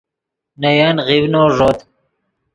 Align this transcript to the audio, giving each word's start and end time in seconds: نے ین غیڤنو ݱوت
نے 0.61 0.69
ین 0.77 0.97
غیڤنو 1.07 1.43
ݱوت 1.55 1.79